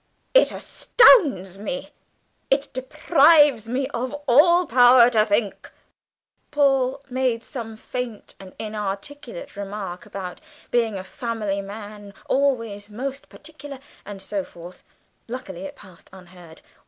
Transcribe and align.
It 0.33 0.51
astounds 0.51 1.59
me. 1.59 1.91
It 2.49 2.73
deprives 2.73 3.69
me 3.69 3.85
of 3.89 4.15
all 4.27 4.65
power 4.65 5.11
to 5.11 5.23
think!" 5.27 5.71
Paul 6.49 7.03
made 7.07 7.43
some 7.43 7.77
faint 7.77 8.33
and 8.39 8.55
inarticulate 8.57 9.55
remark 9.55 10.07
about 10.07 10.41
being 10.71 10.97
a 10.97 11.03
family 11.03 11.61
man 11.61 12.15
always 12.27 12.89
most 12.89 13.29
particular, 13.29 13.77
and 14.03 14.23
so 14.23 14.43
forth 14.43 14.81
luckily 15.27 15.65
it 15.65 15.75
passed 15.75 16.09
unheard. 16.11 16.63